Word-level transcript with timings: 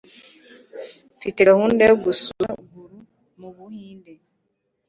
Mfite 1.17 1.39
gahunda 1.49 1.81
yo 1.89 1.95
gusura 2.03 2.49
guru 2.71 2.97
mubuhinde. 3.39 4.13